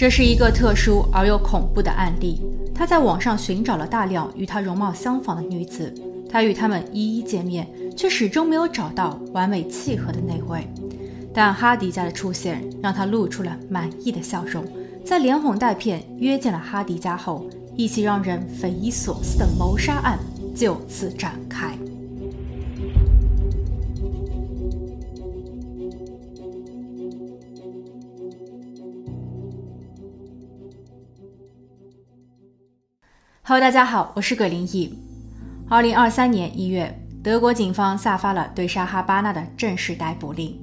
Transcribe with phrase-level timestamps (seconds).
[0.00, 2.40] 这是一个特殊而又恐怖的案例。
[2.74, 5.92] 他在网上寻找了大量与他容貌相仿的女子，
[6.26, 10.66] 他与她们一一见面，却始终没有找到完美契合的那位。
[11.34, 14.64] 但哈迪家的出现让他露出了满意的笑容，
[15.04, 17.44] 在连哄带骗约见了哈迪家后，
[17.76, 20.18] 一起让人匪夷所思的谋杀案
[20.54, 21.76] 就此展开。
[33.50, 34.96] Hello，大家好，我是葛林毅。
[35.68, 40.56] 二零二三年一月，德国警方下发了对沙哈巴纳的正式逮捕令。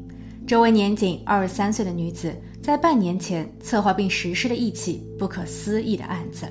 [0.47, 2.33] 这位年仅二十三岁的女子，
[2.63, 6.47] 在半年前策划并实施了一起不可思议的案子。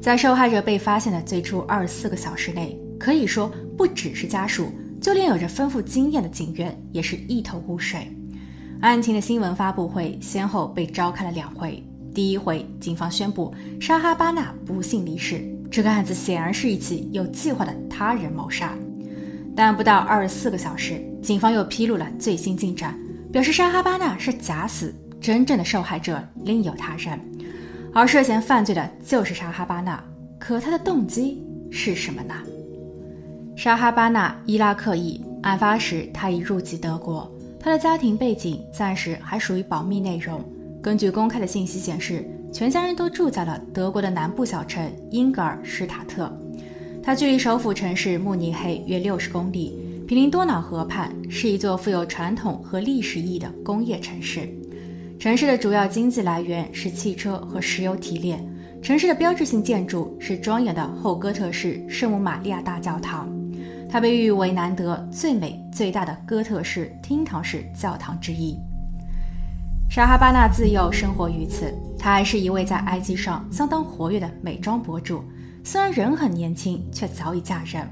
[0.00, 4.68] 在受害者被发现的最初二十四个小时内，可以说不只是家属，
[5.00, 8.06] 就连有着丰富经验的警员也是一头雾水。
[8.80, 11.82] 案情的新闻发布会先后被召开了两回。
[12.18, 15.40] 第一回，警方宣布沙哈巴纳不幸离世。
[15.70, 18.76] 这个案子显然是一起有计划的他人谋杀。
[19.54, 22.98] 但不到二十四个小时，警方又披露了最新进展，
[23.30, 27.16] 表示沙哈巴纳是假死，真正的受害者另有他人，
[27.94, 30.02] 而涉嫌犯罪的就是沙哈巴纳。
[30.40, 32.34] 可他的动机是什么呢？
[33.54, 40.44] 沙哈巴纳伊拉克裔，案发时他已入籍德国，他的家庭背景暂时还属于保密内容。
[40.88, 46.34] 根据公开的信息显示，全家人都住在了德国的南部小城英格尔施塔特。
[47.02, 54.48] 它距离首府城市慕尼黑约六十公里，毗邻多瑙河畔，是一座富有传统和历史意义的工业城市。
[55.18, 58.42] 城市的主要经济来源是汽车和石油提炼。
[58.80, 63.30] 城市的标志性建筑是庄严的后哥特式圣母玛利亚大教堂，
[63.90, 68.58] 它被誉为南德最美最大的哥特式厅堂式教堂之一。
[69.88, 75.24] 沙哈巴纳自幼生活于此，他还是一位在 IG 上相当活跃的美妆博主。
[75.64, 77.88] 虽然人很年轻，却早已嫁人。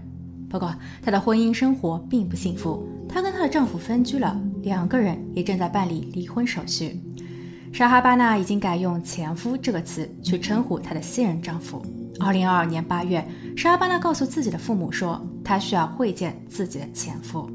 [0.48, 0.72] 不过，
[1.02, 7.00] 她的婚姻生活并不幸福，她跟她的丈夫分居了，两个人也正在办理离婚手续。
[7.72, 11.82] 沙哈巴纳已经改用“前夫”这个词去称呼她的现任丈夫。
[12.20, 13.26] 二零二二年八月，
[13.56, 17.50] 沙哈巴纳告诉自己的父母说，她需要会见自己的前夫。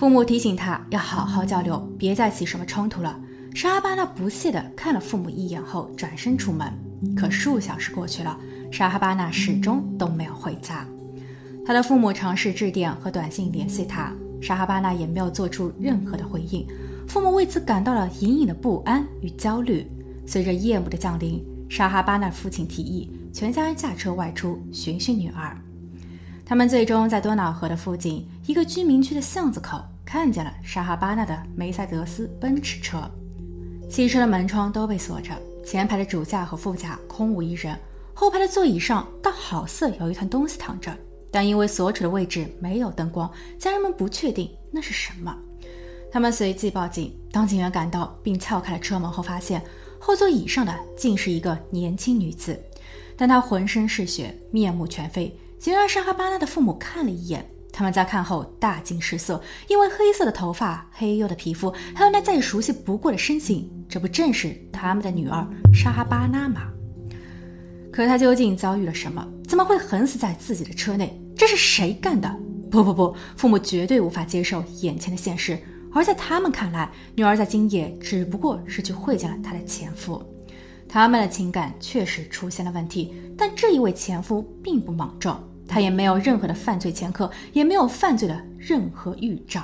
[0.00, 3.20] 父母提醒他要好好交流，别再起什么冲突了。
[3.54, 6.72] 沙哈巴纳不屑地看了父母一眼后转身出门。
[7.14, 8.34] 可数小时过去了，
[8.72, 10.86] 沙哈巴纳始终都没有回家。
[11.66, 16.66] 他的父母尝试致电和短信联系他，沙哈巴纳也没有做出任何的回应。
[17.06, 19.86] 父母为此感到了隐隐的不安与焦虑。
[20.26, 25.54] 随着夜幕的降临，沙哈巴纳父亲提议全家人驾车外出寻寻女儿。
[26.46, 29.80] 他们最终在多瑙河的附近一个居民区的巷子口
[30.10, 33.08] 看见了沙哈巴纳的梅赛德斯奔驰车，
[33.88, 35.30] 汽车的门窗都被锁着，
[35.64, 37.78] 前排的主驾和副驾空无一人，
[38.12, 40.92] 后排的座椅上倒好似有一团东西躺着，
[41.30, 45.32] 但因为所处的位置没有灯光，家人们不确定那是什么。
[46.10, 49.62] 他们随即报警，当警员赶到并撬开了车门后，发现
[50.00, 52.60] 后座椅上的竟是一个年轻女子，
[53.16, 55.32] 但她浑身是血，面目全非。
[55.60, 66.62] 竟让沙哈巴纳的父母看了一眼，他们在看后大惊失色，因为黑色的头发、黑黝的皮肤，还有那再熟悉不过的身形，这不正是他们的女儿沙哈巴纳吗？
[67.92, 69.26] 可她究竟遭遇了什么？
[69.48, 71.20] 怎么会横死在自己的车内？
[71.36, 72.34] 这是谁干的？
[72.70, 75.58] 不不不，父母绝对无法接受眼前的现实，
[75.92, 80.22] 而在他们看来，女儿在今夜只不过是去会见了她的前夫。
[80.88, 85.42] 他们的情感确实出现了问题，但这一位前夫并不莽撞。
[85.70, 89.62] 他也没有任何的犯罪前科，也没有犯罪的任何预兆。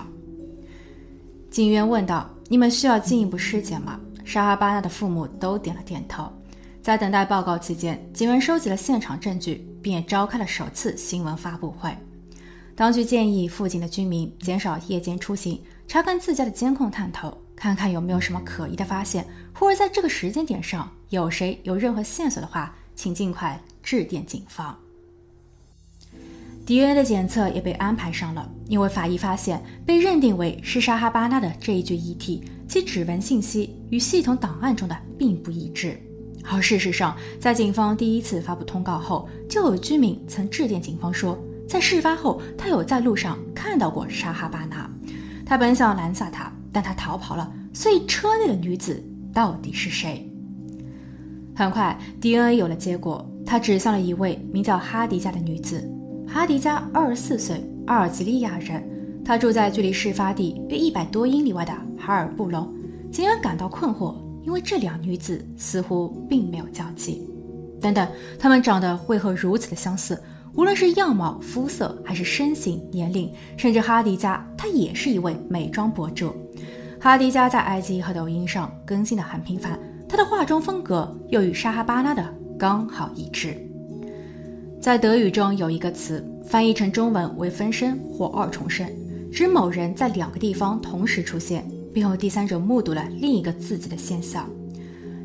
[1.50, 6.30] 警员问道：“你们需要进一步尸检吗？”沙哈巴纳的父母都点了点头。
[6.80, 11.90] 在等待报告期间，警员收集了现场证据，并也召开了首次新闻发布会。
[12.76, 24.78] 当局建议附近的居民减少夜间出行，查看自家的监控探头，看看有没有什么可疑的发现，或者在这个时间点上有谁有任何线索的话，请尽快致电警方。
[26.66, 35.96] DNA 的检测也被安排上了，因为法医发现被认定为是沙哈巴纳的这一具遗体，其指纹信息与系统档案中的并不一致。
[36.42, 44.90] 而事实上，在警方第一次发布通告后，就有居民曾致电警方说，在事发后他有在路上看到过沙哈巴纳，
[45.46, 47.48] 他本想拦下他，但他逃跑了。
[47.72, 49.00] 所以车内的女子
[49.32, 50.28] 到底是谁？
[51.54, 55.88] 很快，DNA 有了结果，他指向了一位名叫哈迪加的女子。
[56.28, 58.82] 哈迪加二十四岁，阿尔及利亚人，
[59.24, 62.72] 他住在距离事发地约一百多英里外的哈尔布隆。
[63.10, 64.14] 警员感到困惑，
[64.44, 67.26] 因为这两女子似乎并没有交集。
[67.80, 68.06] 等等，
[68.38, 70.20] 她们长得为何如此的相似？
[70.54, 76.34] 无论是样貌、肤色，还是身形、年龄，甚至哈迪加，她也是一位美妆博主。
[77.00, 79.78] 哈迪加在埃及和抖音上更新的很频繁，
[80.08, 82.26] 她的化妆风格又与沙哈巴拉的
[82.58, 83.65] 刚好一致。
[84.86, 88.88] 在德语中有一个词，翻译成中文为“分身”或“二重身”，
[89.34, 94.48] 指某人在两个地方同时出现，并有第三者目睹了另一个自己的现象。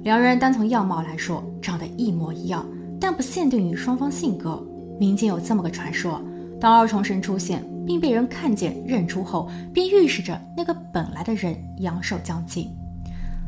[0.01, 2.65] 两人单从样貌来说长得一模一样，
[2.99, 4.65] 但不限定于双方性格。
[4.99, 6.19] 民间有这么个传说：
[6.59, 12.71] 当二重身出现并被人看见认出后，便预示着那个本来的人阳寿将近。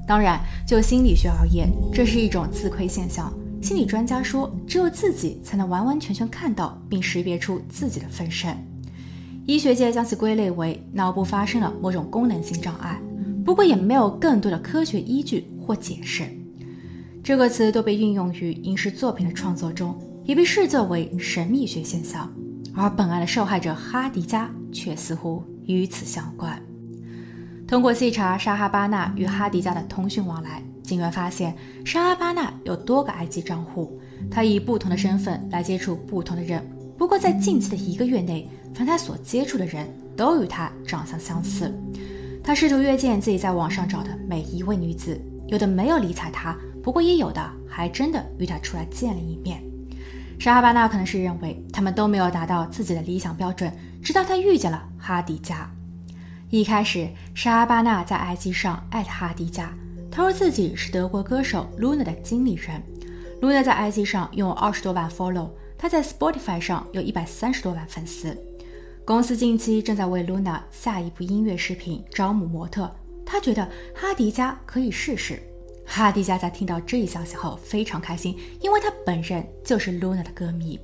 [0.05, 3.33] 当然，就心理学而言，这是一种自亏现象。
[3.63, 8.53] 心理专家说，只有自己才能完完全全看到并识别出自己的分身。
[9.45, 13.01] 医学界将其归类为脑部发生了某种功能性障碍，
[13.45, 16.25] 不过也没有更多的科学依据或解释。
[17.23, 22.29] 这个词都被运用于影视作品的创作中，也被视作为神秘学现象。
[22.75, 26.61] 而本案的受害者哈迪加却似乎与此相关。
[27.65, 33.99] 通过细查沙哈巴纳与哈迪加的通讯往来，警员发现沙哈巴纳有多个埃及账户，
[34.29, 36.63] 他以不同的身份来接触不同的人。
[36.97, 41.73] 不过在近期的一个月内，凡他所接触的人都与他长相相似。
[42.43, 46.55] 他试图约见自己在网上找的每一位女子，有的没有理睬他。
[46.83, 49.63] 不过也有的还真的与他出来见了一面。
[50.37, 53.71] 沙哈巴纳可能是认为他们都没有达到自己的理想标准，
[54.03, 55.69] 直到他遇见了哈迪加。
[56.49, 59.73] 一开始，沙哈巴纳在 IG 上艾特哈迪加，
[60.15, 62.79] 他说自己是德国歌手 Luna 的经理人。
[63.41, 68.37] Luna 在 IG 上拥有二十多万 follow，他在 Spotify 上有一百三十多万粉丝。
[69.03, 72.93] 公司近期正在为 Luna 下一部音乐视频招募模特，
[73.25, 75.41] 他觉得哈迪加可以试试。
[75.83, 80.79] 哈迪加在听到这一消息后非常开心，因为他本人就是 Luna 的歌迷。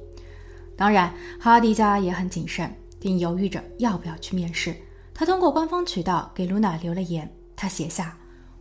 [0.76, 4.76] 当然，哈迪加也很谨慎，并犹豫着要不要去面试。
[5.14, 8.18] 他通过官方渠道给 Luna 留了言，他写下：“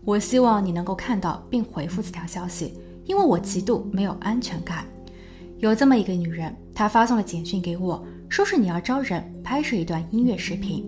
[0.09, 2.73] 我希望你能够看到并回复这条消息，
[3.05, 4.87] 因为我极度没有安全感。
[5.59, 10.83] 有这么一个女人，她发送了简讯给我，说是你要招人拍摄一段音乐视频。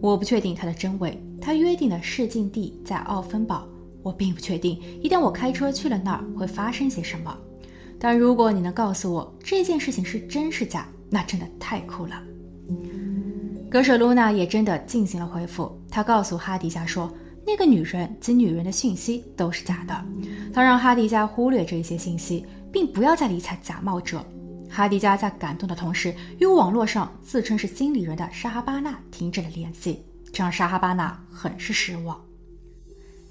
[0.00, 1.20] 我不确定她的真伪。
[1.40, 3.66] 她约定的试镜地在奥芬堡。”
[4.00, 7.36] 我并不确定，一旦我开车去了那儿会发生些什么。
[7.98, 12.22] 但如果你能告诉我这件事情是真是假，那真的太酷了。
[13.68, 17.12] 歌手露娜也真的进行了回复，她告诉哈迪加说，
[17.52, 20.04] 那个女人及女人的信息都是假的。
[20.54, 24.24] 他让哈迪加忽略这些信息，并不要再理睬假冒者。
[24.70, 30.02] 哈迪加在感动的同时，与网络上自称是经理人的沙哈巴纳停止了联系，
[30.32, 32.18] 这让沙哈巴纳很是失望。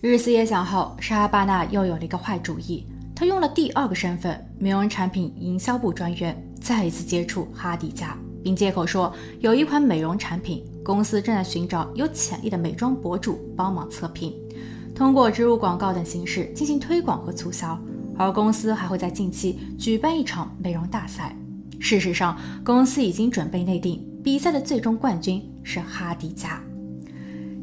[0.02, 2.86] 日思夜想后，沙哈巴纳又有了一个坏主意。
[3.16, 14.34] 他用了第二个身份——美容产品营销部专员，再一次接触哈迪加，并借口说有一款美容产品，公司正在寻找有潜力的美妆博主帮忙测评，
[14.96, 17.80] 通过植入广告等形式进行推广和促销。
[18.18, 21.36] 而公司还会在近期举办一场美容大赛。
[21.80, 26.62] 事实上，公司已经准备内定，比赛的最终冠军是哈迪加。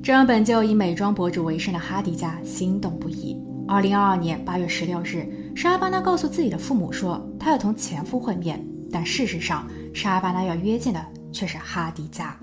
[0.03, 3.37] 这让本就以美妆博主为生的哈迪加心动不已。
[3.69, 12.37] 二零二二年八月十六日，莎巴纳告诉自己的父母说，他要同前夫会面，但事实上，莎巴纳要约见的却是哈迪加。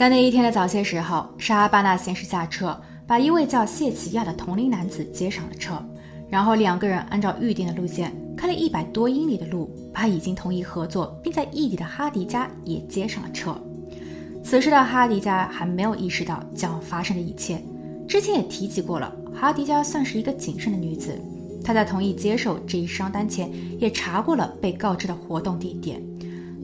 [0.00, 2.74] 在那一天的早些时候，沙巴纳先是下车，
[3.06, 5.74] 把一位叫谢奇亚的同龄男子接上了车，
[6.30, 13.54] 然后两个人按照预定的路线开了一百多英里的路，把已经同意合作并在异地的哈迪加也接上了车。
[14.42, 17.62] 此时的哈迪加还没有意识到将要发生的一切。
[18.08, 21.20] 之前也提及过了，哈迪加算是一个谨慎的女子。
[21.62, 26.02] 她在同意接受这一商单前，也查过了被告知的活动地点，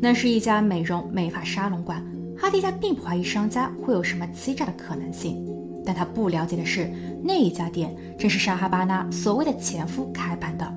[0.00, 2.02] 那是一家美容美发沙龙馆。
[2.38, 5.45] 哈迪加并不怀疑商家会有什么欺诈的可能性，
[5.85, 10.75] 但他不了解的是，那一家店正是沙哈巴纳所谓的前夫开办的，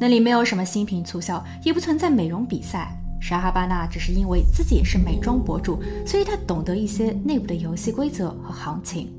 [0.00, 2.90] 那里没有什么新品促销，也不存在美容比赛。
[3.20, 9.10] 沙哈巴纳只是因为自己也是美妆博主，所以他懂得一些内部的游戏规则和行情。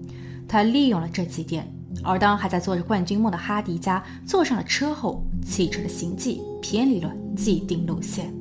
[0.47, 1.67] 他利用了这几点，
[2.03, 8.33] 而当还在做着冠军梦的哈迪加坐上了车后，汽车的行迹偏离了既定路线。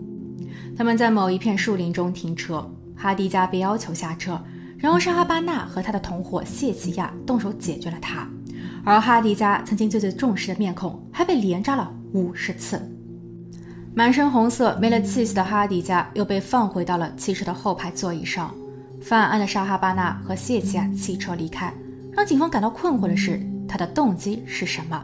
[0.76, 2.71] 他们在某一片树林中停车，
[3.06, 4.36] 哈迪加被要求下车，
[4.76, 8.26] 然后沙哈巴纳和他的同伙谢奇亚动手解决了他。
[8.84, 12.82] 而哈迪加曾经最最重视的面孔，还被连扎了五十次。
[13.94, 18.52] 满身红色、没了气息的哈迪加又被放回到了汽车的后排座椅上。
[19.00, 21.72] 犯案的沙哈巴纳和谢奇亚弃车离开。
[22.12, 25.00] 让警方感到困惑的是，他的动机是什么。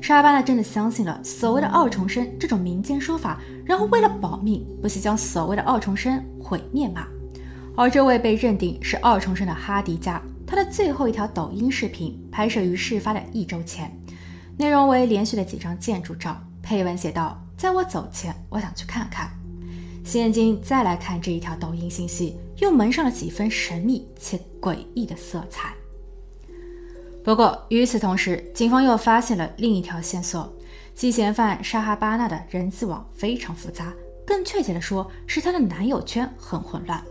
[0.00, 7.06] 沙哈巴纳真的相信了所谓的二重生这种民间说法，然后为了保命，不惜将所谓的二重生毁灭吗？
[7.76, 13.90] 而这位被认定是二重生的哈迪加，他的最后一条抖音视频拍摄于事发的一周前，
[14.56, 19.28] 内容为连续的几张建筑照，配文写道：“在我走前，我想去看看。”
[20.04, 25.74] 现今再来看这一条抖音信息，又蒙上了几分神秘且诡异的色彩。
[27.24, 30.52] 不过与此同时，警方又发现了另一条线索，
[30.94, 33.94] 即嫌犯沙哈巴纳的人际网非常复杂，
[34.26, 37.02] 更确切的说，是他的男友圈很混乱。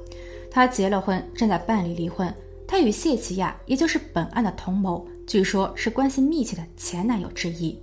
[0.53, 2.31] 他结了婚，正在办理离婚。
[2.67, 7.75] 他与谢奇亚，也就是本案的同谋，据说是关系密切的前男友之一。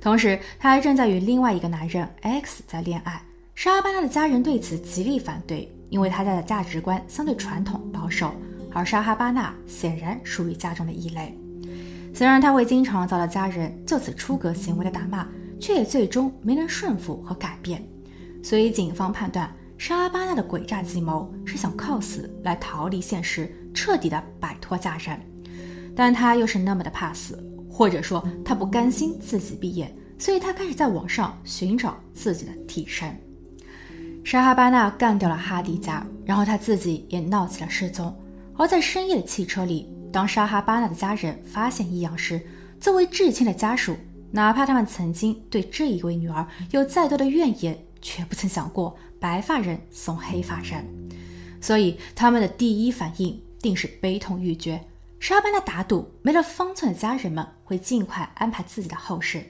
[0.00, 3.22] 同时，他还正在与另外一个男人 X 在恋爱。
[3.54, 8.32] 沙哈巴纳的家人对此极力反对，因为他家的价值观相对传统保守，
[8.72, 11.38] 而沙哈巴纳显然属于家中的异类。
[12.12, 15.24] 虽然他会经常遭到家人就此出格行为的打骂，
[15.60, 17.80] 却也最终没能顺服和改变。
[18.42, 25.18] 所以警方判断，沙哈巴纳的诡诈计谋是想靠死来逃离现实，彻底的摆脱家人。
[25.94, 33.16] 但他又是那么的怕死，或者说他不甘心自己毕业，所以他开始在网上寻找自己的替身。
[34.24, 38.12] 沙哈巴纳干掉了哈迪加，然后他自己也闹起了失踪。
[38.56, 42.40] 而在深夜的汽车里，当沙哈巴纳的家人发现异样时，
[42.80, 43.96] 作为至亲的家属，
[44.32, 50.84] 哪怕他们曾经对这一位女儿有再多的怨言，却不曾想过白发人送黑发人，
[51.60, 54.80] 所以他们的第一反应定是悲痛欲绝。
[55.20, 59.42] 沙哈巴纳打赌，没了方寸的家人们会尽快安排自己的后事，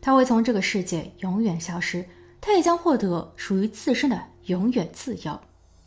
[0.00, 2.04] 他会从这个世界永远消失。
[2.40, 5.38] 他也将获得属于自身的永远自由，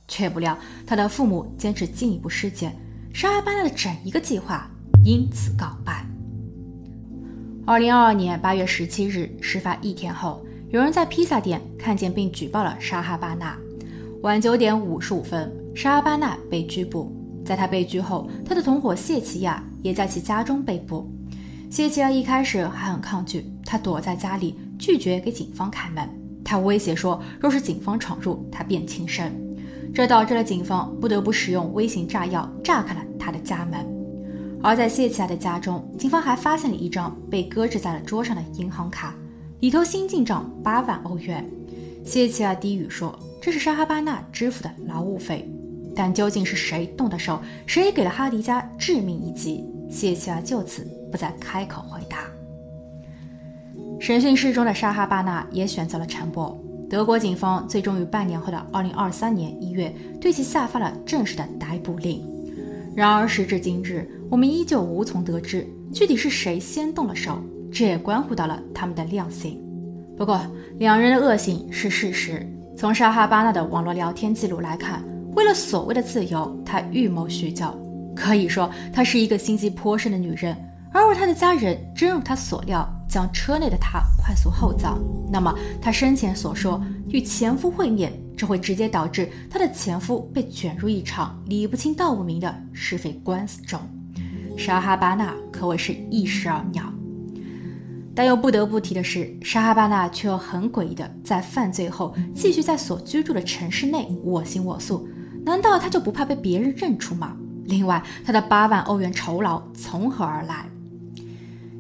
[0.08, 0.58] 却不料
[0.88, 2.74] 他的父母坚持进一步尸检，
[3.14, 4.72] 沙哈巴纳的整一个计划
[5.04, 6.06] 因此告败。
[7.66, 10.45] 二零二二年八月十七日，事发一天后，
[10.76, 13.58] 有人在披萨店看见并举报了沙哈巴纳。
[14.24, 17.10] 晚九点五十五分，沙哈巴纳被拘捕。
[17.46, 21.10] 在他被拘后，他的同伙谢奇亚也在其家中被捕。
[21.70, 26.10] 谢奇亚一开始还很抗拒，他躲在家里，拒绝给警方开门。
[26.44, 29.32] 他威胁说，若是警方闯入，他便轻生。
[29.94, 33.80] 这导致了警方不得不使用微型炸药炸开了他的家门。
[34.62, 39.16] 而在谢奇亚的家中，警方还发现了一张被搁置在了桌上的银行卡，
[39.66, 41.44] 里头新进账八万欧元。
[42.04, 45.52] 谢奇尔低语说：“这是沙哈巴纳支付的劳务费。”
[45.96, 49.66] 但究竟是谁动的手，谁给了哈迪加致命一击？
[49.90, 52.28] 谢奇尔就此不再开口回答。
[54.00, 56.64] 审讯室中的沙哈巴纳也选择了沉默。
[56.88, 59.92] 德国警方最终于半年后的二零二三年一月
[60.22, 62.24] 对其下发了正式的逮捕令。
[62.96, 67.40] 然而时至今日，我们依旧无从得知具体是谁先动了手，
[67.76, 69.62] 这也关乎到了他们的量刑。
[70.16, 70.40] 不过，
[70.80, 72.50] 两人的恶行是事实。
[72.78, 75.04] 从沙哈巴纳的网络聊天记录来看，
[75.36, 77.68] 为了所谓的自由，他预谋许久。
[78.16, 80.56] 可以说，她是一个心机颇深的女人。
[80.94, 84.98] 而若她的家人真如她所料，将车内的她快速厚葬，
[85.30, 93.78] 那么她生前所说与前夫会面，这会直接导致她的前夫被卷入一场理不清道不明的是非官司中。
[94.58, 96.86] 沙哈巴纳可谓是一石二鸟，
[98.16, 105.08] 但又不得不提的是，沙哈巴纳却又很诡异的在犯罪后继续在所居住的城市内我行我素，
[105.44, 107.36] 难道他就不怕被别人认出吗？
[107.66, 110.66] 另外，他的八万欧元酬劳从何而来？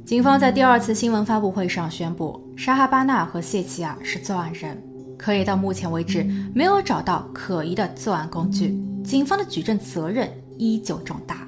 [0.03, 4.79] 警方在第二次新闻发布会上宣布，沙哈巴纳和谢奇亚是作案人，
[5.17, 6.23] 可以到目前为止
[6.53, 11.47] 没有找到可疑的作案工具，警方的举证责任依旧重大。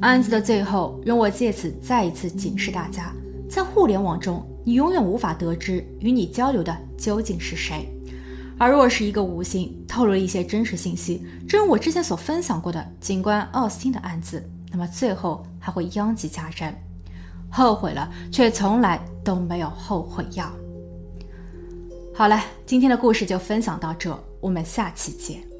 [0.00, 3.12] 案子的最后，容我借此再一次警示大家：
[3.54, 7.88] 在互联网中，你永远无法得知与你交流的究竟是谁，
[8.58, 16.74] 而若是一个无心透露了一些真实信息，正如我之前所分享过的警官奥斯汀的案子，那么最后还会殃及家人。
[17.48, 20.50] 后悔了，却从来都没有后悔药。
[22.12, 25.53] 好了，今天的故事就分享到这，我们下期见。